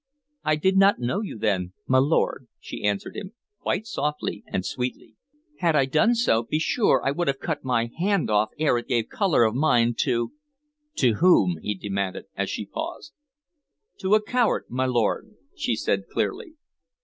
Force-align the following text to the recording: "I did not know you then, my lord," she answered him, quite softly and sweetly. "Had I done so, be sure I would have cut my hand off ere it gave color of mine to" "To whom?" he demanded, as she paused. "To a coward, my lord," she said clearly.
"I 0.43 0.55
did 0.55 0.77
not 0.77 0.97
know 0.97 1.21
you 1.21 1.37
then, 1.37 1.73
my 1.85 1.99
lord," 1.99 2.47
she 2.59 2.83
answered 2.83 3.15
him, 3.15 3.33
quite 3.59 3.85
softly 3.85 4.43
and 4.47 4.65
sweetly. 4.65 5.15
"Had 5.59 5.75
I 5.75 5.85
done 5.85 6.15
so, 6.15 6.41
be 6.41 6.57
sure 6.57 7.03
I 7.05 7.11
would 7.11 7.27
have 7.27 7.37
cut 7.37 7.63
my 7.63 7.91
hand 7.99 8.27
off 8.27 8.49
ere 8.57 8.79
it 8.79 8.87
gave 8.87 9.09
color 9.09 9.43
of 9.43 9.53
mine 9.53 9.93
to" 9.99 10.31
"To 10.95 11.13
whom?" 11.17 11.57
he 11.61 11.75
demanded, 11.75 12.25
as 12.35 12.49
she 12.49 12.65
paused. 12.65 13.13
"To 13.99 14.15
a 14.15 14.23
coward, 14.23 14.65
my 14.69 14.87
lord," 14.87 15.35
she 15.55 15.75
said 15.75 16.07
clearly. 16.11 16.55